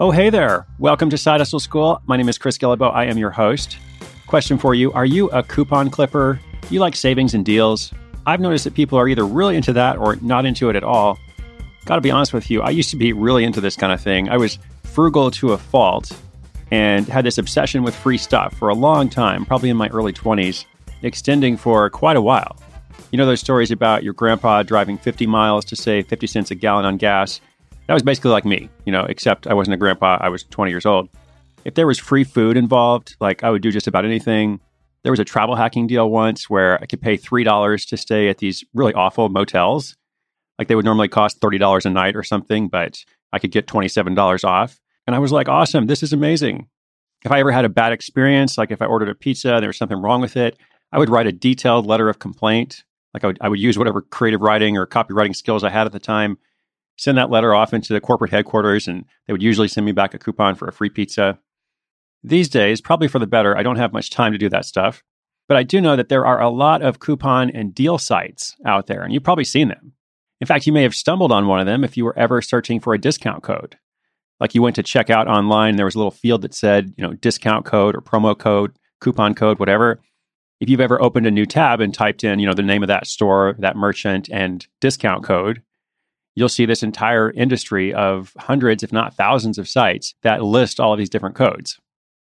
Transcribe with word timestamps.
Oh, 0.00 0.12
hey 0.12 0.30
there. 0.30 0.64
Welcome 0.78 1.10
to 1.10 1.18
Side 1.18 1.40
Hustle 1.40 1.58
School. 1.58 2.00
My 2.06 2.16
name 2.16 2.28
is 2.28 2.38
Chris 2.38 2.56
Guillebeau. 2.56 2.94
I 2.94 3.06
am 3.06 3.18
your 3.18 3.32
host. 3.32 3.78
Question 4.28 4.56
for 4.56 4.72
you 4.72 4.92
Are 4.92 5.04
you 5.04 5.28
a 5.30 5.42
coupon 5.42 5.90
clipper? 5.90 6.38
You 6.70 6.78
like 6.78 6.94
savings 6.94 7.34
and 7.34 7.44
deals? 7.44 7.92
I've 8.24 8.38
noticed 8.38 8.62
that 8.62 8.74
people 8.74 8.96
are 8.96 9.08
either 9.08 9.26
really 9.26 9.56
into 9.56 9.72
that 9.72 9.98
or 9.98 10.14
not 10.22 10.46
into 10.46 10.70
it 10.70 10.76
at 10.76 10.84
all. 10.84 11.18
Gotta 11.84 12.00
be 12.00 12.12
honest 12.12 12.32
with 12.32 12.48
you, 12.48 12.62
I 12.62 12.70
used 12.70 12.90
to 12.90 12.96
be 12.96 13.12
really 13.12 13.42
into 13.42 13.60
this 13.60 13.74
kind 13.74 13.92
of 13.92 14.00
thing. 14.00 14.28
I 14.28 14.36
was 14.36 14.60
frugal 14.84 15.32
to 15.32 15.52
a 15.52 15.58
fault 15.58 16.16
and 16.70 17.08
had 17.08 17.24
this 17.24 17.36
obsession 17.36 17.82
with 17.82 17.96
free 17.96 18.18
stuff 18.18 18.56
for 18.56 18.68
a 18.68 18.74
long 18.74 19.08
time, 19.08 19.44
probably 19.44 19.68
in 19.68 19.76
my 19.76 19.88
early 19.88 20.12
20s, 20.12 20.64
extending 21.02 21.56
for 21.56 21.90
quite 21.90 22.16
a 22.16 22.22
while. 22.22 22.56
You 23.10 23.18
know 23.18 23.26
those 23.26 23.40
stories 23.40 23.72
about 23.72 24.04
your 24.04 24.12
grandpa 24.12 24.62
driving 24.62 24.96
50 24.96 25.26
miles 25.26 25.64
to 25.64 25.74
save 25.74 26.06
50 26.06 26.28
cents 26.28 26.50
a 26.52 26.54
gallon 26.54 26.84
on 26.84 26.98
gas 26.98 27.40
that 27.88 27.94
was 27.94 28.02
basically 28.02 28.30
like 28.30 28.44
me, 28.44 28.68
you 28.84 28.92
know, 28.92 29.04
except 29.04 29.46
I 29.46 29.54
wasn't 29.54 29.74
a 29.74 29.78
grandpa. 29.78 30.18
I 30.20 30.28
was 30.28 30.44
20 30.44 30.70
years 30.70 30.84
old. 30.84 31.08
If 31.64 31.74
there 31.74 31.86
was 31.86 31.98
free 31.98 32.22
food 32.22 32.56
involved, 32.56 33.16
like 33.18 33.42
I 33.42 33.50
would 33.50 33.62
do 33.62 33.72
just 33.72 33.86
about 33.86 34.04
anything. 34.04 34.60
There 35.02 35.12
was 35.12 35.20
a 35.20 35.24
travel 35.24 35.56
hacking 35.56 35.86
deal 35.86 36.10
once 36.10 36.50
where 36.50 36.80
I 36.82 36.86
could 36.86 37.00
pay 37.00 37.16
$3 37.16 37.88
to 37.88 37.96
stay 37.96 38.28
at 38.28 38.38
these 38.38 38.62
really 38.74 38.92
awful 38.92 39.30
motels. 39.30 39.96
Like 40.58 40.68
they 40.68 40.74
would 40.74 40.84
normally 40.84 41.08
cost 41.08 41.40
$30 41.40 41.86
a 41.86 41.90
night 41.90 42.14
or 42.14 42.22
something, 42.22 42.68
but 42.68 43.02
I 43.32 43.38
could 43.38 43.52
get 43.52 43.66
$27 43.66 44.44
off. 44.44 44.78
And 45.06 45.16
I 45.16 45.18
was 45.18 45.32
like, 45.32 45.48
awesome, 45.48 45.86
this 45.86 46.02
is 46.02 46.12
amazing. 46.12 46.68
If 47.24 47.32
I 47.32 47.40
ever 47.40 47.52
had 47.52 47.64
a 47.64 47.70
bad 47.70 47.92
experience, 47.92 48.58
like 48.58 48.70
if 48.70 48.82
I 48.82 48.86
ordered 48.86 49.08
a 49.08 49.14
pizza 49.14 49.54
and 49.54 49.62
there 49.62 49.68
was 49.68 49.78
something 49.78 50.00
wrong 50.00 50.20
with 50.20 50.36
it, 50.36 50.58
I 50.92 50.98
would 50.98 51.08
write 51.08 51.26
a 51.26 51.32
detailed 51.32 51.86
letter 51.86 52.10
of 52.10 52.18
complaint. 52.18 52.84
Like 53.14 53.24
I 53.24 53.28
would, 53.28 53.38
I 53.40 53.48
would 53.48 53.60
use 53.60 53.78
whatever 53.78 54.02
creative 54.02 54.42
writing 54.42 54.76
or 54.76 54.86
copywriting 54.86 55.34
skills 55.34 55.64
I 55.64 55.70
had 55.70 55.86
at 55.86 55.92
the 55.92 55.98
time 55.98 56.36
send 56.98 57.16
that 57.16 57.30
letter 57.30 57.54
off 57.54 57.72
into 57.72 57.92
the 57.92 58.00
corporate 58.00 58.30
headquarters, 58.30 58.86
and 58.86 59.04
they 59.26 59.32
would 59.32 59.42
usually 59.42 59.68
send 59.68 59.86
me 59.86 59.92
back 59.92 60.12
a 60.12 60.18
coupon 60.18 60.54
for 60.54 60.68
a 60.68 60.72
free 60.72 60.90
pizza. 60.90 61.38
These 62.22 62.48
days, 62.48 62.80
probably 62.80 63.08
for 63.08 63.20
the 63.20 63.26
better, 63.26 63.56
I 63.56 63.62
don't 63.62 63.76
have 63.76 63.92
much 63.92 64.10
time 64.10 64.32
to 64.32 64.38
do 64.38 64.48
that 64.50 64.64
stuff. 64.64 65.02
But 65.46 65.56
I 65.56 65.62
do 65.62 65.80
know 65.80 65.96
that 65.96 66.10
there 66.10 66.26
are 66.26 66.42
a 66.42 66.50
lot 66.50 66.82
of 66.82 66.98
coupon 66.98 67.50
and 67.50 67.74
deal 67.74 67.96
sites 67.96 68.54
out 68.66 68.86
there, 68.86 69.02
and 69.02 69.14
you've 69.14 69.24
probably 69.24 69.44
seen 69.44 69.68
them. 69.68 69.94
In 70.40 70.46
fact, 70.46 70.66
you 70.66 70.72
may 70.72 70.82
have 70.82 70.94
stumbled 70.94 71.32
on 71.32 71.46
one 71.46 71.60
of 71.60 71.66
them 71.66 71.84
if 71.84 71.96
you 71.96 72.04
were 72.04 72.18
ever 72.18 72.42
searching 72.42 72.80
for 72.80 72.92
a 72.92 73.00
discount 73.00 73.42
code. 73.42 73.76
Like 74.40 74.54
you 74.54 74.62
went 74.62 74.76
to 74.76 74.82
check 74.82 75.10
out 75.10 75.26
online, 75.26 75.76
there 75.76 75.86
was 75.86 75.94
a 75.94 75.98
little 75.98 76.10
field 76.10 76.42
that 76.42 76.54
said, 76.54 76.92
you 76.96 77.02
know, 77.02 77.14
discount 77.14 77.64
code 77.64 77.96
or 77.96 78.00
promo 78.00 78.38
code, 78.38 78.76
coupon 79.00 79.34
code, 79.34 79.58
whatever. 79.58 80.00
If 80.60 80.68
you've 80.68 80.80
ever 80.80 81.00
opened 81.00 81.26
a 81.26 81.30
new 81.30 81.46
tab 81.46 81.80
and 81.80 81.94
typed 81.94 82.24
in, 82.24 82.38
you 82.38 82.46
know, 82.46 82.54
the 82.54 82.62
name 82.62 82.82
of 82.82 82.88
that 82.88 83.06
store, 83.06 83.56
that 83.58 83.76
merchant, 83.76 84.28
and 84.30 84.66
discount 84.80 85.24
code, 85.24 85.62
you'll 86.38 86.48
see 86.48 86.66
this 86.66 86.82
entire 86.82 87.30
industry 87.30 87.92
of 87.92 88.32
hundreds, 88.38 88.82
if 88.82 88.92
not 88.92 89.14
thousands, 89.14 89.58
of 89.58 89.68
sites 89.68 90.14
that 90.22 90.42
list 90.42 90.80
all 90.80 90.92
of 90.92 90.98
these 90.98 91.10
different 91.10 91.34
codes. 91.34 91.78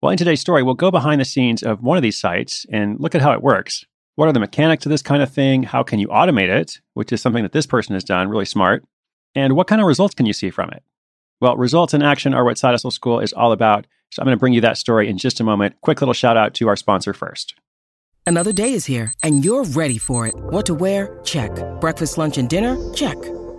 Well, 0.02 0.12
in 0.12 0.18
today's 0.18 0.42
story, 0.42 0.62
we'll 0.62 0.76
go 0.76 0.92
behind 0.92 1.20
the 1.20 1.26
scenes 1.26 1.64
of 1.64 1.82
one 1.82 1.98
of 1.98 2.04
these 2.04 2.20
sites 2.20 2.66
and 2.72 3.00
look 3.00 3.16
at 3.16 3.22
how 3.22 3.32
it 3.32 3.42
works. 3.42 3.86
What 4.16 4.30
are 4.30 4.34
the 4.34 4.40
mechanics 4.40 4.86
of 4.86 4.92
this 4.92 5.02
kind 5.02 5.22
of 5.22 5.32
thing? 5.32 5.64
How 5.64 5.84
can 5.84 6.00
you 6.00 6.08
automate 6.08 6.50
it, 6.50 6.80
which 6.94 7.12
is 7.12 7.22
something 7.22 7.44
that 7.44 7.52
this 7.52 7.66
person 7.66 7.96
has 7.96 8.04
done, 8.04 8.30
really 8.30 8.46
smart. 8.46 8.86
And 9.34 9.56
what 9.56 9.68
kind 9.68 9.82
of 9.82 9.88
results 9.88 10.16
can 10.16 10.26
you 10.26 10.34
see 10.34 10.50
from 10.50 10.70
it? 10.70 10.84
Well, 11.42 11.58
results 11.58 11.94
in 11.94 12.02
action 12.02 12.34
are 12.34 12.46
what 12.46 12.58
Side 12.58 12.72
Hustle 12.72 12.92
School 12.92 13.20
is 13.20 13.34
all 13.34 13.52
about. 13.52 13.88
So 14.12 14.22
I'm 14.22 14.26
going 14.26 14.38
to 14.38 14.40
bring 14.40 14.54
you 14.54 14.62
that 14.62 14.78
story 14.78 15.10
in 15.10 15.18
just 15.18 15.40
a 15.40 15.44
moment. 15.44 15.76
Quick 15.82 16.00
little 16.00 16.14
shout 16.14 16.38
out 16.38 16.54
to 16.56 16.70
our 16.70 16.78
sponsor 16.78 17.14
first. 17.14 17.56
Another 18.26 18.54
day 18.54 18.74
is 18.74 18.86
here, 18.86 19.12
and 19.22 19.44
you're 19.44 19.66
ready 19.66 19.98
for 19.98 20.26
it. 20.26 20.34
What 20.36 20.66
to 20.68 20.74
wear? 20.74 21.20
Check. 21.24 21.52
Breakfast, 21.82 22.18
lunch, 22.18 22.38
and 22.38 22.50
dinner? 22.50 22.78
Check. 22.94 23.18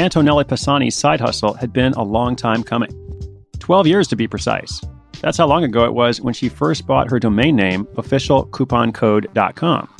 Antonella 0.00 0.44
Pisani's 0.44 0.96
side 0.96 1.20
hustle 1.20 1.52
had 1.52 1.74
been 1.74 1.92
a 1.92 2.02
long 2.02 2.34
time 2.34 2.62
coming 2.62 2.88
12 3.58 3.86
years 3.86 4.08
to 4.08 4.16
be 4.16 4.26
precise. 4.26 4.80
That's 5.20 5.36
how 5.36 5.46
long 5.46 5.62
ago 5.62 5.84
it 5.84 5.92
was 5.92 6.22
when 6.22 6.32
she 6.32 6.48
first 6.48 6.86
bought 6.86 7.10
her 7.10 7.18
domain 7.18 7.54
name, 7.54 7.84
officialcouponcode.com. 7.96 9.94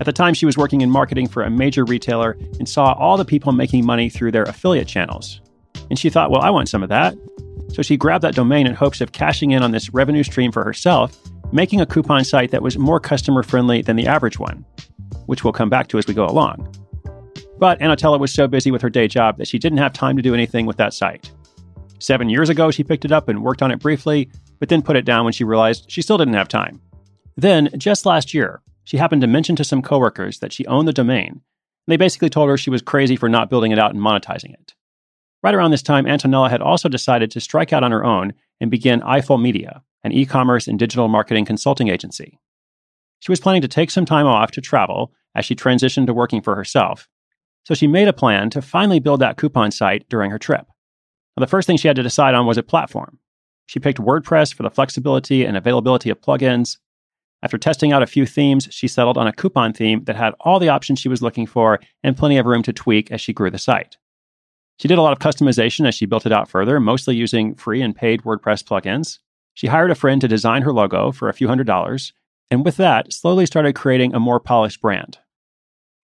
At 0.00 0.06
the 0.06 0.12
time, 0.12 0.34
she 0.34 0.44
was 0.44 0.58
working 0.58 0.82
in 0.82 0.90
marketing 0.90 1.28
for 1.28 1.42
a 1.42 1.50
major 1.50 1.86
retailer 1.86 2.36
and 2.58 2.68
saw 2.68 2.92
all 2.92 3.16
the 3.16 3.24
people 3.24 3.52
making 3.52 3.86
money 3.86 4.10
through 4.10 4.32
their 4.32 4.42
affiliate 4.42 4.86
channels. 4.86 5.40
And 5.88 5.98
she 5.98 6.10
thought, 6.10 6.30
well, 6.30 6.42
I 6.42 6.50
want 6.50 6.68
some 6.68 6.82
of 6.82 6.90
that. 6.90 7.16
So 7.72 7.80
she 7.80 7.96
grabbed 7.96 8.24
that 8.24 8.34
domain 8.34 8.66
in 8.66 8.74
hopes 8.74 9.00
of 9.00 9.12
cashing 9.12 9.52
in 9.52 9.62
on 9.62 9.70
this 9.70 9.94
revenue 9.94 10.24
stream 10.24 10.52
for 10.52 10.62
herself, 10.62 11.18
making 11.52 11.80
a 11.80 11.86
coupon 11.86 12.22
site 12.22 12.50
that 12.50 12.60
was 12.60 12.76
more 12.76 13.00
customer 13.00 13.42
friendly 13.42 13.80
than 13.80 13.96
the 13.96 14.06
average 14.06 14.38
one, 14.38 14.62
which 15.24 15.42
we'll 15.42 15.54
come 15.54 15.70
back 15.70 15.88
to 15.88 15.96
as 15.96 16.06
we 16.06 16.12
go 16.12 16.26
along. 16.26 16.70
But 17.60 17.78
Antonella 17.78 18.18
was 18.18 18.32
so 18.32 18.48
busy 18.48 18.72
with 18.72 18.82
her 18.82 18.90
day 18.90 19.06
job 19.06 19.38
that 19.38 19.46
she 19.46 19.60
didn't 19.60 19.78
have 19.78 19.92
time 19.92 20.16
to 20.16 20.22
do 20.22 20.34
anything 20.34 20.66
with 20.66 20.78
that 20.78 20.92
site. 20.92 21.30
Seven 22.00 22.28
years 22.28 22.48
ago, 22.48 22.72
she 22.72 22.82
picked 22.82 23.04
it 23.04 23.12
up 23.12 23.28
and 23.28 23.44
worked 23.44 23.62
on 23.62 23.70
it 23.70 23.78
briefly, 23.78 24.30
but 24.58 24.68
then 24.68 24.82
put 24.82 24.96
it 24.96 25.04
down 25.04 25.22
when 25.24 25.32
she 25.32 25.44
realized 25.44 25.84
she 25.88 26.02
still 26.02 26.18
didn't 26.18 26.34
have 26.34 26.48
time. 26.48 26.80
Then, 27.36 27.68
just 27.76 28.04
last 28.06 28.34
year, 28.34 28.62
she 28.82 28.96
happened 28.96 29.20
to 29.20 29.28
mention 29.28 29.54
to 29.54 29.64
some 29.64 29.82
coworkers 29.82 30.40
that 30.40 30.52
she 30.52 30.66
owned 30.66 30.88
the 30.88 30.92
domain, 30.92 31.42
they 31.90 31.96
basically 31.96 32.30
told 32.30 32.48
her 32.48 32.56
she 32.56 32.70
was 32.70 32.82
crazy 32.82 33.16
for 33.16 33.28
not 33.28 33.50
building 33.50 33.72
it 33.72 33.78
out 33.78 33.92
and 33.92 34.00
monetizing 34.00 34.52
it. 34.52 34.74
Right 35.42 35.54
around 35.54 35.72
this 35.72 35.82
time, 35.82 36.04
Antonella 36.04 36.48
had 36.48 36.60
also 36.60 36.88
decided 36.88 37.30
to 37.32 37.40
strike 37.40 37.72
out 37.72 37.82
on 37.82 37.90
her 37.90 38.04
own 38.04 38.32
and 38.60 38.70
begin 38.70 39.02
Eiffel 39.02 39.38
Media, 39.38 39.82
an 40.04 40.12
e 40.12 40.24
commerce 40.24 40.68
and 40.68 40.78
digital 40.78 41.08
marketing 41.08 41.44
consulting 41.44 41.88
agency. 41.88 42.38
She 43.18 43.32
was 43.32 43.40
planning 43.40 43.62
to 43.62 43.68
take 43.68 43.90
some 43.90 44.04
time 44.04 44.26
off 44.26 44.52
to 44.52 44.60
travel 44.60 45.12
as 45.34 45.44
she 45.44 45.54
transitioned 45.54 46.06
to 46.06 46.14
working 46.14 46.42
for 46.42 46.54
herself, 46.54 47.08
so 47.64 47.74
she 47.74 47.86
made 47.86 48.08
a 48.08 48.12
plan 48.12 48.50
to 48.50 48.62
finally 48.62 49.00
build 49.00 49.20
that 49.20 49.36
coupon 49.36 49.70
site 49.70 50.08
during 50.08 50.30
her 50.30 50.38
trip. 50.38 50.66
Now, 51.36 51.42
the 51.42 51.46
first 51.46 51.66
thing 51.66 51.76
she 51.76 51.88
had 51.88 51.96
to 51.96 52.02
decide 52.02 52.34
on 52.34 52.46
was 52.46 52.58
a 52.58 52.62
platform. 52.62 53.18
She 53.66 53.78
picked 53.78 53.98
WordPress 53.98 54.52
for 54.52 54.62
the 54.62 54.70
flexibility 54.70 55.44
and 55.44 55.56
availability 55.56 56.10
of 56.10 56.20
plugins. 56.20 56.78
After 57.42 57.56
testing 57.56 57.92
out 57.92 58.02
a 58.02 58.06
few 58.06 58.26
themes, 58.26 58.68
she 58.70 58.88
settled 58.88 59.16
on 59.16 59.26
a 59.26 59.32
coupon 59.32 59.72
theme 59.72 60.04
that 60.04 60.16
had 60.16 60.34
all 60.40 60.58
the 60.58 60.68
options 60.68 60.98
she 60.98 61.08
was 61.08 61.22
looking 61.22 61.46
for 61.46 61.78
and 62.02 62.16
plenty 62.16 62.36
of 62.36 62.46
room 62.46 62.62
to 62.64 62.72
tweak 62.72 63.10
as 63.10 63.20
she 63.20 63.32
grew 63.32 63.50
the 63.50 63.58
site. 63.58 63.96
She 64.78 64.88
did 64.88 64.98
a 64.98 65.02
lot 65.02 65.12
of 65.12 65.18
customization 65.18 65.86
as 65.86 65.94
she 65.94 66.06
built 66.06 66.26
it 66.26 66.32
out 66.32 66.48
further, 66.48 66.80
mostly 66.80 67.14
using 67.14 67.54
free 67.54 67.82
and 67.82 67.94
paid 67.94 68.22
WordPress 68.22 68.64
plugins. 68.64 69.18
She 69.54 69.66
hired 69.66 69.90
a 69.90 69.94
friend 69.94 70.20
to 70.20 70.28
design 70.28 70.62
her 70.62 70.72
logo 70.72 71.12
for 71.12 71.28
a 71.28 71.34
few 71.34 71.48
hundred 71.48 71.66
dollars, 71.66 72.12
and 72.50 72.64
with 72.64 72.76
that, 72.78 73.12
slowly 73.12 73.46
started 73.46 73.74
creating 73.74 74.14
a 74.14 74.20
more 74.20 74.40
polished 74.40 74.80
brand. 74.80 75.18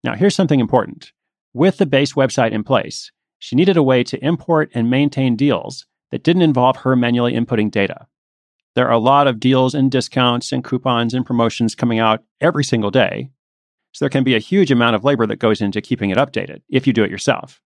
Now, 0.03 0.15
here's 0.15 0.35
something 0.35 0.61
important. 0.61 1.13
With 1.53 1.79
the 1.79 1.87
base 1.87 2.13
website 2.13 2.53
in 2.53 2.63
place, 2.63 3.11
she 3.39 3.57
needed 3.57 3.77
a 3.77 3.83
way 3.83 4.05
to 4.05 4.25
import 4.25 4.71
and 4.75 4.89
maintain 4.89 5.35
deals 5.35 5.87
that 6.11 6.23
didn't 6.23 6.43
involve 6.43 6.77
her 6.79 6.95
manually 6.95 7.33
inputting 7.33 7.71
data. 7.71 8.07
There 8.77 8.87
are 8.87 8.93
a 8.93 8.99
lot 8.99 9.27
of 9.27 9.41
deals 9.41 9.75
and 9.75 9.91
discounts 9.91 10.53
and 10.53 10.63
coupons 10.63 11.13
and 11.13 11.27
promotions 11.27 11.75
coming 11.75 11.99
out 11.99 12.23
every 12.41 12.63
single 12.63 12.91
day. 12.91 13.31
So 13.93 14.05
there 14.05 14.11
can 14.11 14.23
be 14.23 14.37
a 14.37 14.41
huge 14.41 14.71
amount 14.71 14.95
of 14.95 15.03
labor 15.03 15.27
that 15.27 15.41
goes 15.41 15.61
into 15.61 15.81
keeping 15.81 16.11
it 16.11 16.19
updated 16.19 16.63
if 16.69 16.87
you 16.87 16.93
do 16.93 17.03
it 17.03 17.11
yourself. 17.11 17.61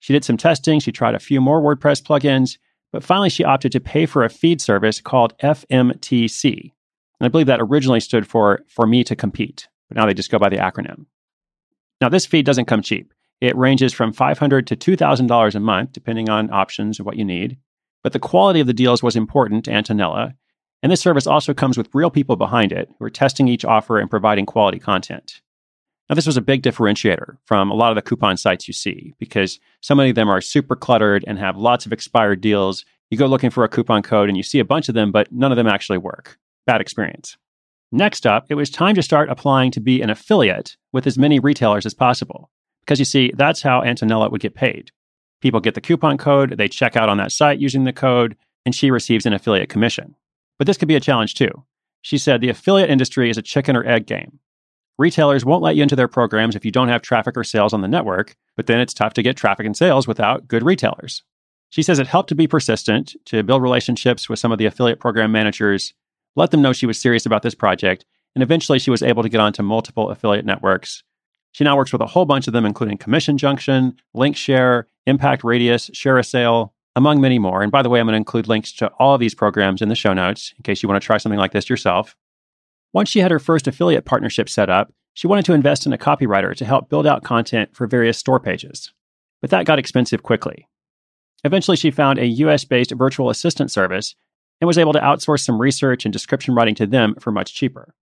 She 0.00 0.12
did 0.12 0.24
some 0.24 0.36
testing, 0.36 0.80
she 0.80 0.90
tried 0.90 1.14
a 1.14 1.20
few 1.20 1.40
more 1.40 1.60
WordPress 1.62 2.02
plugins, 2.02 2.58
but 2.92 3.04
finally 3.04 3.30
she 3.30 3.44
opted 3.44 3.70
to 3.72 3.80
pay 3.80 4.06
for 4.06 4.24
a 4.24 4.30
feed 4.30 4.60
service 4.60 5.00
called 5.00 5.38
FMTC. 5.38 6.72
And 7.20 7.26
I 7.26 7.28
believe 7.28 7.46
that 7.46 7.60
originally 7.60 8.00
stood 8.00 8.26
for 8.26 8.64
For 8.68 8.86
Me 8.86 9.04
to 9.04 9.14
Compete, 9.14 9.68
but 9.88 9.96
now 9.96 10.06
they 10.06 10.14
just 10.14 10.30
go 10.30 10.38
by 10.38 10.48
the 10.48 10.56
acronym. 10.56 11.06
Now, 12.00 12.08
this 12.08 12.26
fee 12.26 12.42
doesn't 12.42 12.66
come 12.66 12.82
cheap. 12.82 13.12
It 13.40 13.56
ranges 13.56 13.92
from 13.92 14.12
$500 14.12 14.66
to 14.66 14.76
$2,000 14.76 15.54
a 15.54 15.60
month, 15.60 15.92
depending 15.92 16.28
on 16.28 16.52
options 16.52 16.98
and 16.98 17.06
what 17.06 17.16
you 17.16 17.24
need. 17.24 17.56
But 18.02 18.12
the 18.12 18.18
quality 18.18 18.60
of 18.60 18.66
the 18.66 18.72
deals 18.72 19.02
was 19.02 19.16
important 19.16 19.64
to 19.64 19.70
Antonella, 19.70 20.34
and 20.82 20.92
this 20.92 21.00
service 21.00 21.26
also 21.26 21.52
comes 21.54 21.76
with 21.76 21.94
real 21.94 22.10
people 22.10 22.36
behind 22.36 22.72
it 22.72 22.88
who 22.98 23.04
are 23.04 23.10
testing 23.10 23.48
each 23.48 23.64
offer 23.64 23.98
and 23.98 24.10
providing 24.10 24.46
quality 24.46 24.78
content. 24.78 25.40
Now, 26.08 26.14
this 26.14 26.26
was 26.26 26.36
a 26.36 26.42
big 26.42 26.62
differentiator 26.62 27.36
from 27.44 27.70
a 27.70 27.74
lot 27.74 27.90
of 27.90 27.96
the 27.96 28.02
coupon 28.02 28.36
sites 28.36 28.66
you 28.66 28.72
see 28.72 29.12
because 29.18 29.60
so 29.82 29.94
many 29.94 30.10
of 30.10 30.16
them 30.16 30.30
are 30.30 30.40
super 30.40 30.74
cluttered 30.74 31.22
and 31.26 31.38
have 31.38 31.56
lots 31.56 31.84
of 31.84 31.92
expired 31.92 32.40
deals. 32.40 32.84
You 33.10 33.18
go 33.18 33.26
looking 33.26 33.50
for 33.50 33.64
a 33.64 33.68
coupon 33.68 34.02
code 34.02 34.28
and 34.28 34.36
you 34.36 34.42
see 34.42 34.58
a 34.58 34.64
bunch 34.64 34.88
of 34.88 34.94
them, 34.94 35.12
but 35.12 35.30
none 35.32 35.52
of 35.52 35.56
them 35.56 35.66
actually 35.66 35.98
work. 35.98 36.38
Bad 36.66 36.80
experience. 36.80 37.36
Next 37.92 38.26
up, 38.26 38.46
it 38.48 38.54
was 38.54 38.70
time 38.70 38.94
to 38.94 39.02
start 39.02 39.28
applying 39.28 39.70
to 39.72 39.80
be 39.80 40.00
an 40.00 40.08
affiliate 40.08 40.77
with 40.92 41.06
as 41.06 41.18
many 41.18 41.38
retailers 41.38 41.86
as 41.86 41.94
possible. 41.94 42.50
Because 42.80 42.98
you 42.98 43.04
see, 43.04 43.32
that's 43.36 43.62
how 43.62 43.82
Antonella 43.82 44.30
would 44.30 44.40
get 44.40 44.54
paid. 44.54 44.90
People 45.40 45.60
get 45.60 45.74
the 45.74 45.80
coupon 45.80 46.18
code, 46.18 46.56
they 46.56 46.68
check 46.68 46.96
out 46.96 47.08
on 47.08 47.18
that 47.18 47.32
site 47.32 47.60
using 47.60 47.84
the 47.84 47.92
code, 47.92 48.36
and 48.64 48.74
she 48.74 48.90
receives 48.90 49.26
an 49.26 49.32
affiliate 49.32 49.68
commission. 49.68 50.16
But 50.58 50.66
this 50.66 50.76
could 50.76 50.88
be 50.88 50.96
a 50.96 51.00
challenge 51.00 51.34
too. 51.34 51.64
She 52.02 52.18
said 52.18 52.40
the 52.40 52.48
affiliate 52.48 52.90
industry 52.90 53.30
is 53.30 53.38
a 53.38 53.42
chicken 53.42 53.76
or 53.76 53.86
egg 53.86 54.06
game. 54.06 54.40
Retailers 54.98 55.44
won't 55.44 55.62
let 55.62 55.76
you 55.76 55.82
into 55.82 55.94
their 55.94 56.08
programs 56.08 56.56
if 56.56 56.64
you 56.64 56.72
don't 56.72 56.88
have 56.88 57.02
traffic 57.02 57.36
or 57.36 57.44
sales 57.44 57.72
on 57.72 57.82
the 57.82 57.88
network, 57.88 58.36
but 58.56 58.66
then 58.66 58.80
it's 58.80 58.94
tough 58.94 59.14
to 59.14 59.22
get 59.22 59.36
traffic 59.36 59.64
and 59.64 59.76
sales 59.76 60.08
without 60.08 60.48
good 60.48 60.64
retailers. 60.64 61.22
She 61.70 61.82
says 61.82 61.98
it 61.98 62.06
helped 62.08 62.30
to 62.30 62.34
be 62.34 62.48
persistent, 62.48 63.14
to 63.26 63.42
build 63.42 63.62
relationships 63.62 64.28
with 64.28 64.38
some 64.38 64.50
of 64.50 64.58
the 64.58 64.66
affiliate 64.66 65.00
program 65.00 65.30
managers, 65.30 65.94
let 66.34 66.50
them 66.50 66.62
know 66.62 66.72
she 66.72 66.86
was 66.86 67.00
serious 67.00 67.26
about 67.26 67.42
this 67.42 67.54
project, 67.54 68.04
and 68.34 68.42
eventually 68.42 68.78
she 68.78 68.90
was 68.90 69.02
able 69.02 69.22
to 69.22 69.28
get 69.28 69.40
onto 69.40 69.62
multiple 69.62 70.10
affiliate 70.10 70.44
networks. 70.44 71.02
She 71.52 71.64
now 71.64 71.76
works 71.76 71.92
with 71.92 72.02
a 72.02 72.06
whole 72.06 72.24
bunch 72.24 72.46
of 72.46 72.52
them, 72.52 72.66
including 72.66 72.98
Commission 72.98 73.38
Junction, 73.38 73.96
LinkShare, 74.14 74.84
Impact 75.06 75.42
Radius, 75.42 75.90
ShareASale, 75.90 76.70
among 76.94 77.20
many 77.20 77.38
more. 77.38 77.62
And 77.62 77.72
by 77.72 77.82
the 77.82 77.88
way, 77.88 78.00
I'm 78.00 78.06
going 78.06 78.12
to 78.12 78.18
include 78.18 78.48
links 78.48 78.72
to 78.74 78.88
all 78.98 79.14
of 79.14 79.20
these 79.20 79.34
programs 79.34 79.80
in 79.80 79.88
the 79.88 79.94
show 79.94 80.12
notes 80.12 80.52
in 80.56 80.62
case 80.62 80.82
you 80.82 80.88
want 80.88 81.00
to 81.00 81.06
try 81.06 81.16
something 81.16 81.38
like 81.38 81.52
this 81.52 81.70
yourself. 81.70 82.16
Once 82.92 83.08
she 83.08 83.20
had 83.20 83.30
her 83.30 83.38
first 83.38 83.66
affiliate 83.66 84.04
partnership 84.04 84.48
set 84.48 84.68
up, 84.68 84.92
she 85.14 85.26
wanted 85.26 85.44
to 85.46 85.52
invest 85.52 85.86
in 85.86 85.92
a 85.92 85.98
copywriter 85.98 86.54
to 86.54 86.64
help 86.64 86.88
build 86.88 87.06
out 87.06 87.24
content 87.24 87.70
for 87.74 87.86
various 87.86 88.18
store 88.18 88.40
pages. 88.40 88.92
But 89.40 89.50
that 89.50 89.66
got 89.66 89.78
expensive 89.78 90.22
quickly. 90.22 90.68
Eventually, 91.44 91.76
she 91.76 91.90
found 91.90 92.18
a 92.18 92.26
US 92.26 92.64
based 92.64 92.92
virtual 92.92 93.30
assistant 93.30 93.70
service 93.70 94.14
and 94.60 94.66
was 94.66 94.78
able 94.78 94.92
to 94.92 95.00
outsource 95.00 95.40
some 95.40 95.60
research 95.60 96.04
and 96.04 96.12
description 96.12 96.54
writing 96.54 96.74
to 96.76 96.86
them 96.86 97.14
for 97.20 97.30
much 97.30 97.54
cheaper. 97.54 97.94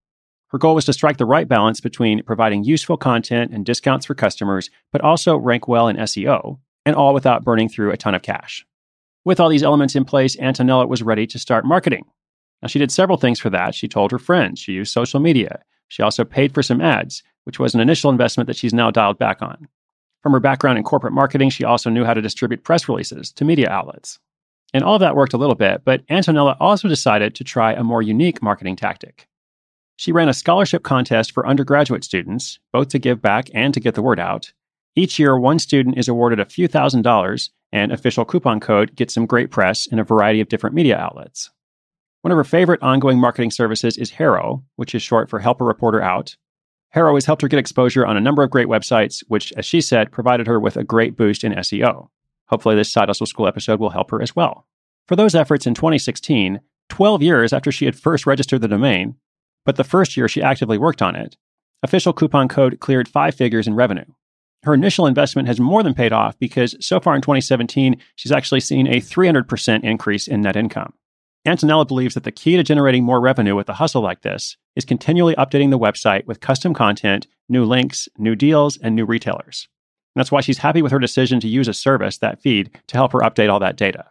Her 0.49 0.57
goal 0.57 0.75
was 0.75 0.85
to 0.85 0.93
strike 0.93 1.17
the 1.17 1.25
right 1.25 1.47
balance 1.47 1.81
between 1.81 2.23
providing 2.23 2.63
useful 2.63 2.95
content 2.95 3.51
and 3.53 3.65
discounts 3.65 4.05
for 4.05 4.15
customers, 4.15 4.69
but 4.91 5.01
also 5.01 5.35
rank 5.35 5.67
well 5.67 5.87
in 5.87 5.97
SEO, 5.97 6.59
and 6.85 6.95
all 6.95 7.13
without 7.13 7.43
burning 7.43 7.67
through 7.67 7.91
a 7.91 7.97
ton 7.97 8.15
of 8.15 8.21
cash. 8.21 8.65
With 9.25 9.41
all 9.41 9.49
these 9.49 9.63
elements 9.63 9.95
in 9.95 10.05
place, 10.05 10.37
Antonella 10.37 10.87
was 10.87 11.03
ready 11.03 11.27
to 11.27 11.37
start 11.39 11.65
marketing. 11.65 12.05
Now, 12.61 12.69
she 12.69 12.79
did 12.79 12.91
several 12.91 13.17
things 13.17 13.39
for 13.39 13.49
that. 13.49 13.75
She 13.75 13.89
told 13.89 14.11
her 14.11 14.17
friends, 14.17 14.59
she 14.59 14.71
used 14.71 14.93
social 14.93 15.19
media. 15.19 15.61
She 15.89 16.01
also 16.01 16.23
paid 16.23 16.53
for 16.53 16.63
some 16.63 16.81
ads, 16.81 17.23
which 17.43 17.59
was 17.59 17.75
an 17.75 17.81
initial 17.81 18.09
investment 18.09 18.47
that 18.47 18.55
she's 18.55 18.73
now 18.73 18.89
dialed 18.89 19.19
back 19.19 19.41
on. 19.41 19.67
From 20.23 20.31
her 20.31 20.39
background 20.39 20.77
in 20.77 20.83
corporate 20.83 21.13
marketing, 21.13 21.49
she 21.49 21.65
also 21.65 21.89
knew 21.89 22.05
how 22.05 22.13
to 22.13 22.21
distribute 22.21 22.63
press 22.63 22.87
releases 22.87 23.31
to 23.33 23.45
media 23.45 23.69
outlets. 23.69 24.17
And 24.73 24.83
all 24.83 24.95
of 24.95 25.01
that 25.01 25.15
worked 25.15 25.33
a 25.33 25.37
little 25.37 25.55
bit, 25.55 25.81
but 25.85 26.05
Antonella 26.07 26.57
also 26.59 26.87
decided 26.87 27.35
to 27.35 27.43
try 27.43 27.73
a 27.73 27.83
more 27.83 28.01
unique 28.01 28.41
marketing 28.41 28.75
tactic. 28.75 29.26
She 29.97 30.11
ran 30.11 30.29
a 30.29 30.33
scholarship 30.33 30.83
contest 30.83 31.31
for 31.31 31.47
undergraduate 31.47 32.03
students, 32.03 32.59
both 32.71 32.89
to 32.89 32.99
give 32.99 33.19
back 33.19 33.49
and 33.53 33.73
to 33.73 33.79
get 33.79 33.95
the 33.95 34.03
word 34.03 34.19
out. 34.19 34.53
Each 34.95 35.17
year, 35.17 35.37
one 35.37 35.57
student 35.57 35.97
is 35.97 36.07
awarded 36.07 36.39
a 36.39 36.45
few 36.45 36.67
thousand 36.67 37.01
dollars, 37.01 37.49
and 37.71 37.91
official 37.91 38.23
coupon 38.23 38.59
code 38.59 38.95
gets 38.95 39.15
some 39.15 39.25
great 39.25 39.49
press 39.49 39.87
in 39.87 39.97
a 39.97 40.03
variety 40.03 40.39
of 40.39 40.49
different 40.49 40.75
media 40.75 40.97
outlets. 40.97 41.49
One 42.21 42.31
of 42.31 42.37
her 42.37 42.43
favorite 42.43 42.81
ongoing 42.83 43.19
marketing 43.19 43.49
services 43.49 43.97
is 43.97 44.11
HARO, 44.11 44.63
which 44.75 44.93
is 44.93 45.01
short 45.01 45.29
for 45.29 45.39
Help 45.39 45.61
a 45.61 45.63
Reporter 45.63 46.01
Out. 46.01 46.37
HARO 46.91 47.15
has 47.15 47.25
helped 47.25 47.41
her 47.41 47.47
get 47.47 47.59
exposure 47.59 48.05
on 48.05 48.17
a 48.17 48.21
number 48.21 48.43
of 48.43 48.51
great 48.51 48.67
websites, 48.67 49.23
which, 49.27 49.51
as 49.53 49.65
she 49.65 49.81
said, 49.81 50.11
provided 50.11 50.45
her 50.45 50.59
with 50.59 50.77
a 50.77 50.83
great 50.83 51.17
boost 51.17 51.43
in 51.43 51.53
SEO. 51.53 52.09
Hopefully, 52.49 52.75
this 52.75 52.91
Side 52.91 53.09
Hustle 53.09 53.25
School 53.25 53.47
episode 53.47 53.79
will 53.79 53.89
help 53.89 54.11
her 54.11 54.21
as 54.21 54.35
well. 54.35 54.67
For 55.07 55.15
those 55.15 55.35
efforts 55.35 55.65
in 55.65 55.73
2016, 55.73 56.59
12 56.89 57.23
years 57.23 57.51
after 57.51 57.71
she 57.71 57.85
had 57.85 57.95
first 57.95 58.25
registered 58.25 58.61
the 58.61 58.67
domain, 58.67 59.15
but 59.67 59.75
the 59.75 59.83
first 59.83 60.15
year 60.15 60.29
she 60.29 60.41
actively 60.41 60.77
worked 60.77 61.01
on 61.01 61.13
it, 61.13 61.35
official 61.83 62.13
coupon 62.13 62.47
code 62.47 62.79
cleared 62.79 63.09
five 63.09 63.35
figures 63.35 63.67
in 63.67 63.75
revenue. 63.75 64.05
Her 64.63 64.73
initial 64.73 65.05
investment 65.05 65.49
has 65.49 65.59
more 65.59 65.83
than 65.83 65.93
paid 65.93 66.13
off 66.13 66.39
because 66.39 66.77
so 66.79 67.01
far 67.01 67.17
in 67.17 67.21
2017, 67.21 67.97
she's 68.15 68.31
actually 68.31 68.61
seen 68.61 68.87
a 68.87 69.01
300% 69.01 69.83
increase 69.83 70.25
in 70.25 70.41
net 70.41 70.55
income. 70.55 70.93
Antonella 71.45 71.85
believes 71.85 72.13
that 72.13 72.23
the 72.23 72.31
key 72.31 72.55
to 72.55 72.63
generating 72.63 73.03
more 73.03 73.19
revenue 73.19 73.57
with 73.57 73.67
a 73.67 73.73
hustle 73.73 74.01
like 74.01 74.21
this 74.21 74.55
is 74.77 74.85
continually 74.85 75.35
updating 75.35 75.69
the 75.69 75.77
website 75.77 76.25
with 76.25 76.39
custom 76.39 76.73
content, 76.73 77.27
new 77.49 77.65
links, 77.65 78.07
new 78.17 78.35
deals, 78.35 78.77
and 78.77 78.95
new 78.95 79.05
retailers. 79.05 79.67
And 80.15 80.21
that's 80.21 80.31
why 80.31 80.39
she's 80.39 80.59
happy 80.59 80.81
with 80.81 80.93
her 80.93 80.99
decision 80.99 81.41
to 81.41 81.47
use 81.49 81.67
a 81.67 81.73
service, 81.73 82.19
that 82.19 82.41
feed, 82.41 82.71
to 82.87 82.95
help 82.95 83.11
her 83.11 83.19
update 83.19 83.51
all 83.51 83.59
that 83.59 83.75
data. 83.75 84.05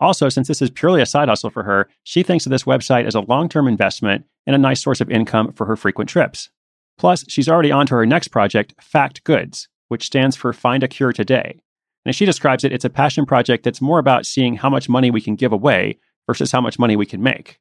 Also, 0.00 0.28
since 0.28 0.48
this 0.48 0.60
is 0.60 0.70
purely 0.70 1.00
a 1.00 1.06
side 1.06 1.28
hustle 1.28 1.50
for 1.50 1.62
her, 1.62 1.88
she 2.02 2.22
thinks 2.22 2.46
of 2.46 2.50
this 2.50 2.64
website 2.64 3.06
as 3.06 3.14
a 3.14 3.20
long 3.20 3.48
term 3.48 3.68
investment 3.68 4.24
and 4.46 4.54
a 4.54 4.58
nice 4.58 4.82
source 4.82 5.00
of 5.00 5.10
income 5.10 5.52
for 5.52 5.66
her 5.66 5.76
frequent 5.76 6.10
trips. 6.10 6.50
Plus, 6.98 7.24
she's 7.28 7.48
already 7.48 7.72
on 7.72 7.86
to 7.86 7.94
her 7.94 8.06
next 8.06 8.28
project, 8.28 8.74
Fact 8.80 9.24
Goods, 9.24 9.68
which 9.88 10.06
stands 10.06 10.36
for 10.36 10.52
Find 10.52 10.82
a 10.82 10.88
Cure 10.88 11.12
Today. 11.12 11.60
And 12.04 12.10
as 12.10 12.16
she 12.16 12.26
describes 12.26 12.64
it, 12.64 12.72
it's 12.72 12.84
a 12.84 12.90
passion 12.90 13.26
project 13.26 13.64
that's 13.64 13.80
more 13.80 13.98
about 13.98 14.26
seeing 14.26 14.56
how 14.56 14.68
much 14.68 14.88
money 14.88 15.10
we 15.10 15.20
can 15.20 15.36
give 15.36 15.52
away 15.52 15.98
versus 16.26 16.52
how 16.52 16.60
much 16.60 16.78
money 16.78 16.96
we 16.96 17.06
can 17.06 17.22
make. 17.22 17.58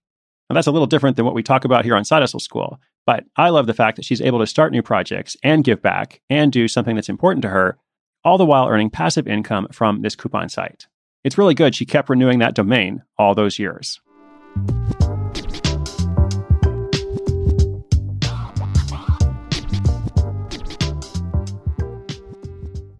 Now, 0.49 0.55
that's 0.55 0.67
a 0.67 0.71
little 0.71 0.87
different 0.87 1.15
than 1.15 1.25
what 1.25 1.35
we 1.35 1.43
talk 1.43 1.65
about 1.65 1.85
here 1.85 1.95
on 1.95 2.03
Side 2.03 2.21
Hustle 2.21 2.39
School, 2.39 2.79
but 3.05 3.23
I 3.37 3.49
love 3.49 3.67
the 3.67 3.73
fact 3.73 3.95
that 3.95 4.05
she's 4.05 4.21
able 4.21 4.39
to 4.39 4.47
start 4.47 4.71
new 4.71 4.81
projects 4.81 5.37
and 5.43 5.63
give 5.63 5.81
back 5.81 6.21
and 6.29 6.51
do 6.51 6.67
something 6.67 6.95
that's 6.95 7.09
important 7.09 7.41
to 7.43 7.49
her, 7.49 7.77
all 8.23 8.37
the 8.37 8.45
while 8.45 8.67
earning 8.67 8.89
passive 8.89 9.27
income 9.27 9.67
from 9.71 10.01
this 10.01 10.15
coupon 10.15 10.49
site. 10.49 10.87
It's 11.23 11.37
really 11.37 11.53
good 11.53 11.73
she 11.73 11.85
kept 11.85 12.09
renewing 12.09 12.39
that 12.39 12.53
domain 12.53 13.01
all 13.17 13.33
those 13.33 13.57
years. 13.57 14.01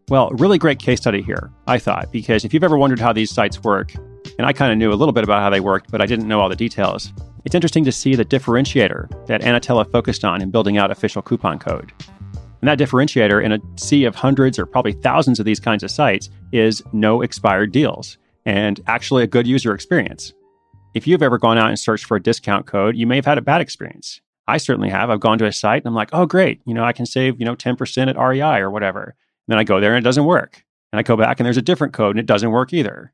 Well, 0.07 0.29
really 0.31 0.57
great 0.57 0.79
case 0.79 1.01
study 1.01 1.21
here, 1.21 1.51
I 1.67 1.79
thought, 1.79 2.11
because 2.11 2.45
if 2.45 2.53
you've 2.53 2.63
ever 2.63 2.77
wondered 2.77 2.99
how 2.99 3.11
these 3.11 3.31
sites 3.31 3.61
work, 3.61 3.93
and 4.37 4.45
I 4.45 4.53
kind 4.53 4.71
of 4.71 4.77
knew 4.77 4.93
a 4.93 4.95
little 4.95 5.11
bit 5.11 5.23
about 5.23 5.41
how 5.41 5.49
they 5.49 5.59
worked, 5.59 5.91
but 5.91 6.01
I 6.01 6.05
didn't 6.05 6.27
know 6.27 6.39
all 6.39 6.49
the 6.49 6.55
details, 6.55 7.11
it's 7.43 7.55
interesting 7.55 7.83
to 7.83 7.91
see 7.91 8.15
the 8.15 8.23
differentiator 8.23 9.25
that 9.27 9.41
Antonella 9.41 9.91
focused 9.91 10.23
on 10.23 10.41
in 10.41 10.49
building 10.49 10.77
out 10.77 10.91
official 10.91 11.21
coupon 11.21 11.59
code. 11.59 11.91
And 12.63 12.69
that 12.69 12.79
differentiator 12.79 13.43
in 13.43 13.51
a 13.51 13.59
sea 13.75 14.05
of 14.05 14.15
hundreds 14.15 14.57
or 14.57 14.65
probably 14.65 14.93
thousands 14.93 15.37
of 15.37 15.45
these 15.45 15.59
kinds 15.59 15.83
of 15.83 15.91
sites 15.91 16.29
is 16.53 16.81
no 16.93 17.21
expired 17.21 17.73
deals 17.73 18.17
and 18.45 18.79
actually 18.87 19.23
a 19.23 19.27
good 19.27 19.45
user 19.45 19.75
experience. 19.75 20.31
If 20.93 21.05
you've 21.05 21.21
ever 21.21 21.37
gone 21.37 21.57
out 21.57 21.67
and 21.67 21.77
searched 21.77 22.05
for 22.05 22.15
a 22.15 22.23
discount 22.23 22.65
code, 22.65 22.95
you 22.95 23.05
may 23.05 23.17
have 23.17 23.25
had 23.25 23.37
a 23.37 23.41
bad 23.41 23.59
experience. 23.59 24.21
I 24.47 24.55
certainly 24.55 24.87
have. 24.87 25.09
I've 25.09 25.19
gone 25.19 25.39
to 25.39 25.45
a 25.45 25.51
site 25.51 25.81
and 25.81 25.87
I'm 25.87 25.93
like, 25.93 26.11
oh, 26.13 26.25
great. 26.25 26.61
You 26.65 26.73
know, 26.73 26.85
I 26.85 26.93
can 26.93 27.05
save, 27.05 27.37
you 27.37 27.45
know, 27.45 27.53
10% 27.53 28.07
at 28.07 28.17
REI 28.17 28.61
or 28.61 28.71
whatever. 28.71 29.03
And 29.03 29.13
then 29.49 29.57
I 29.57 29.65
go 29.65 29.81
there 29.81 29.93
and 29.93 30.01
it 30.01 30.07
doesn't 30.07 30.23
work. 30.23 30.63
And 30.93 31.01
I 31.01 31.03
go 31.03 31.17
back 31.17 31.41
and 31.41 31.45
there's 31.45 31.57
a 31.57 31.61
different 31.61 31.91
code 31.91 32.11
and 32.11 32.19
it 32.21 32.27
doesn't 32.27 32.51
work 32.51 32.71
either. 32.71 33.11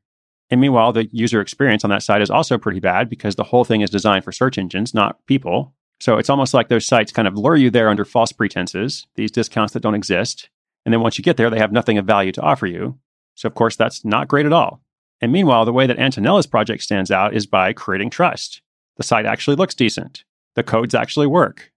And 0.50 0.60
meanwhile, 0.60 0.92
the 0.92 1.08
user 1.10 1.40
experience 1.40 1.82
on 1.82 1.90
that 1.90 2.04
site 2.04 2.22
is 2.22 2.30
also 2.30 2.56
pretty 2.56 2.78
bad 2.78 3.10
because 3.10 3.34
the 3.34 3.42
whole 3.42 3.64
thing 3.64 3.80
is 3.80 3.90
designed 3.90 4.22
for 4.22 4.30
search 4.30 4.58
engines, 4.58 4.94
not 4.94 5.26
people. 5.26 5.74
So 6.00 6.16
it's 6.16 6.30
almost 6.30 6.54
like 6.54 6.68
those 6.68 6.86
sites 6.86 7.12
kind 7.12 7.28
of 7.28 7.36
lure 7.36 7.56
you 7.56 7.70
there 7.70 7.90
under 7.90 8.04
false 8.04 8.32
pretenses, 8.32 9.06
these 9.16 9.30
discounts 9.30 9.74
that 9.74 9.82
don't 9.82 9.94
exist. 9.94 10.48
And 10.84 10.92
then 10.92 11.02
once 11.02 11.18
you 11.18 11.24
get 11.24 11.36
there, 11.36 11.50
they 11.50 11.58
have 11.58 11.72
nothing 11.72 11.98
of 11.98 12.06
value 12.06 12.32
to 12.32 12.40
offer 12.40 12.66
you. 12.66 12.98
So, 13.34 13.46
of 13.46 13.54
course, 13.54 13.76
that's 13.76 14.04
not 14.04 14.28
great 14.28 14.46
at 14.46 14.52
all. 14.52 14.80
And 15.20 15.30
meanwhile, 15.30 15.66
the 15.66 15.72
way 15.72 15.86
that 15.86 15.98
Antonella's 15.98 16.46
project 16.46 16.82
stands 16.82 17.10
out 17.10 17.34
is 17.34 17.46
by 17.46 17.74
creating 17.74 18.10
trust. 18.10 18.62
The 18.96 19.02
site 19.02 19.26
actually 19.26 19.56
looks 19.56 19.74
decent. 19.74 20.24
The 20.56 20.62
codes 20.62 20.94
actually 20.94 21.26
work. 21.26 21.70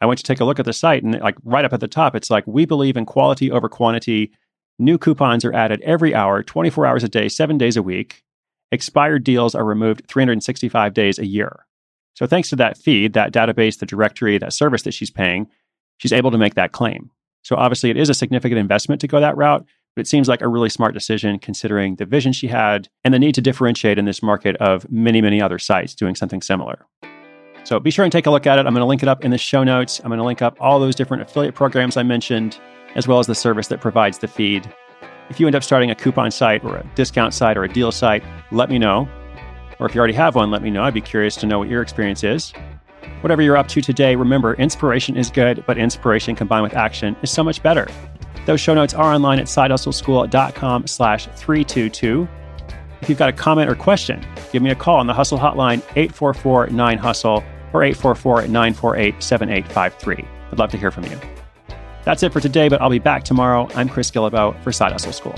I 0.00 0.06
went 0.06 0.18
to 0.18 0.24
take 0.24 0.40
a 0.40 0.44
look 0.44 0.58
at 0.58 0.64
the 0.64 0.72
site 0.72 1.02
and 1.02 1.18
like 1.20 1.36
right 1.44 1.64
up 1.64 1.72
at 1.72 1.80
the 1.80 1.88
top, 1.88 2.14
it's 2.14 2.30
like, 2.30 2.46
we 2.46 2.64
believe 2.64 2.96
in 2.96 3.06
quality 3.06 3.50
over 3.50 3.68
quantity. 3.68 4.32
New 4.78 4.98
coupons 4.98 5.44
are 5.44 5.54
added 5.54 5.80
every 5.82 6.14
hour, 6.14 6.42
24 6.42 6.86
hours 6.86 7.04
a 7.04 7.08
day, 7.08 7.28
seven 7.28 7.58
days 7.58 7.76
a 7.76 7.82
week. 7.82 8.22
Expired 8.72 9.24
deals 9.24 9.54
are 9.54 9.64
removed 9.64 10.06
365 10.08 10.92
days 10.92 11.18
a 11.18 11.26
year. 11.26 11.65
So 12.16 12.26
thanks 12.26 12.48
to 12.48 12.56
that 12.56 12.78
feed, 12.78 13.12
that 13.12 13.32
database, 13.32 13.78
the 13.78 13.86
directory, 13.86 14.38
that 14.38 14.52
service 14.52 14.82
that 14.82 14.94
she's 14.94 15.10
paying, 15.10 15.46
she's 15.98 16.12
able 16.12 16.30
to 16.30 16.38
make 16.38 16.54
that 16.54 16.72
claim. 16.72 17.10
So 17.42 17.56
obviously 17.56 17.90
it 17.90 17.96
is 17.96 18.08
a 18.08 18.14
significant 18.14 18.58
investment 18.58 19.00
to 19.02 19.06
go 19.06 19.20
that 19.20 19.36
route, 19.36 19.64
but 19.94 20.00
it 20.00 20.08
seems 20.08 20.26
like 20.26 20.40
a 20.40 20.48
really 20.48 20.70
smart 20.70 20.94
decision 20.94 21.38
considering 21.38 21.96
the 21.96 22.06
vision 22.06 22.32
she 22.32 22.48
had 22.48 22.88
and 23.04 23.12
the 23.12 23.18
need 23.18 23.34
to 23.34 23.42
differentiate 23.42 23.98
in 23.98 24.06
this 24.06 24.22
market 24.22 24.56
of 24.56 24.90
many, 24.90 25.20
many 25.20 25.40
other 25.42 25.58
sites 25.58 25.94
doing 25.94 26.14
something 26.14 26.40
similar. 26.40 26.86
So 27.64 27.78
be 27.78 27.90
sure 27.90 28.04
and 28.04 28.12
take 28.12 28.26
a 28.26 28.30
look 28.30 28.46
at 28.46 28.58
it. 28.58 28.66
I'm 28.66 28.72
going 28.72 28.80
to 28.80 28.86
link 28.86 29.02
it 29.02 29.08
up 29.08 29.24
in 29.24 29.30
the 29.30 29.38
show 29.38 29.62
notes. 29.62 30.00
I'm 30.00 30.08
going 30.08 30.18
to 30.18 30.24
link 30.24 30.40
up 30.40 30.56
all 30.58 30.80
those 30.80 30.94
different 30.94 31.22
affiliate 31.22 31.54
programs 31.54 31.96
I 31.96 32.02
mentioned, 32.02 32.58
as 32.94 33.06
well 33.06 33.18
as 33.18 33.26
the 33.26 33.34
service 33.34 33.68
that 33.68 33.80
provides 33.80 34.18
the 34.18 34.28
feed. 34.28 34.72
If 35.28 35.38
you 35.38 35.46
end 35.46 35.56
up 35.56 35.64
starting 35.64 35.90
a 35.90 35.94
coupon 35.94 36.30
site 36.30 36.64
or 36.64 36.76
a 36.76 36.90
discount 36.94 37.34
site 37.34 37.56
or 37.56 37.64
a 37.64 37.68
deal 37.68 37.92
site, 37.92 38.22
let 38.52 38.70
me 38.70 38.78
know. 38.78 39.08
Or 39.78 39.86
if 39.86 39.94
you 39.94 39.98
already 39.98 40.14
have 40.14 40.34
one, 40.34 40.50
let 40.50 40.62
me 40.62 40.70
know. 40.70 40.82
I'd 40.82 40.94
be 40.94 41.00
curious 41.00 41.36
to 41.36 41.46
know 41.46 41.58
what 41.58 41.68
your 41.68 41.82
experience 41.82 42.24
is. 42.24 42.52
Whatever 43.20 43.42
you're 43.42 43.56
up 43.56 43.68
to 43.68 43.80
today, 43.80 44.16
remember 44.16 44.54
inspiration 44.54 45.16
is 45.16 45.30
good, 45.30 45.64
but 45.66 45.78
inspiration 45.78 46.34
combined 46.34 46.62
with 46.62 46.74
action 46.74 47.16
is 47.22 47.30
so 47.30 47.42
much 47.42 47.62
better. 47.62 47.88
Those 48.46 48.60
show 48.60 48.74
notes 48.74 48.94
are 48.94 49.12
online 49.12 49.38
at 49.38 49.46
sidehustleschool.com 49.46 50.86
slash 50.86 51.26
322. 51.26 52.28
If 53.02 53.08
you've 53.08 53.18
got 53.18 53.28
a 53.28 53.32
comment 53.32 53.70
or 53.70 53.74
question, 53.74 54.24
give 54.52 54.62
me 54.62 54.70
a 54.70 54.74
call 54.74 54.98
on 54.98 55.06
the 55.06 55.14
Hustle 55.14 55.38
Hotline 55.38 55.78
844 55.96 56.68
9 56.68 56.98
Hustle 56.98 57.44
or 57.72 57.82
844 57.82 58.48
948 58.48 59.22
7853. 59.22 60.28
I'd 60.52 60.58
love 60.58 60.70
to 60.70 60.78
hear 60.78 60.90
from 60.90 61.04
you. 61.04 61.18
That's 62.04 62.22
it 62.22 62.32
for 62.32 62.40
today, 62.40 62.68
but 62.68 62.80
I'll 62.80 62.90
be 62.90 63.00
back 63.00 63.24
tomorrow. 63.24 63.68
I'm 63.74 63.88
Chris 63.88 64.10
Guillebeau 64.10 64.62
for 64.62 64.70
Side 64.70 64.92
Hustle 64.92 65.12
School. 65.12 65.34